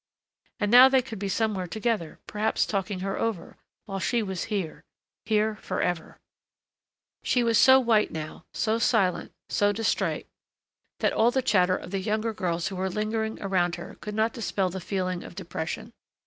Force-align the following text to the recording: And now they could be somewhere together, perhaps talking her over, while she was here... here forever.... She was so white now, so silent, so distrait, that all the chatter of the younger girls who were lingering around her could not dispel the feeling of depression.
And 0.59 0.71
now 0.71 0.89
they 0.89 1.03
could 1.03 1.19
be 1.19 1.29
somewhere 1.29 1.67
together, 1.67 2.17
perhaps 2.25 2.65
talking 2.65 3.01
her 3.01 3.19
over, 3.19 3.57
while 3.85 3.99
she 3.99 4.23
was 4.23 4.45
here... 4.45 4.83
here 5.25 5.57
forever.... 5.57 6.17
She 7.21 7.43
was 7.43 7.59
so 7.59 7.79
white 7.79 8.09
now, 8.09 8.43
so 8.51 8.79
silent, 8.79 9.31
so 9.47 9.71
distrait, 9.71 10.25
that 11.01 11.13
all 11.13 11.29
the 11.29 11.43
chatter 11.43 11.77
of 11.77 11.91
the 11.91 11.99
younger 12.01 12.33
girls 12.33 12.69
who 12.69 12.77
were 12.77 12.89
lingering 12.89 13.39
around 13.43 13.75
her 13.75 13.93
could 14.01 14.15
not 14.15 14.33
dispel 14.33 14.71
the 14.71 14.81
feeling 14.81 15.23
of 15.23 15.35
depression. 15.35 15.93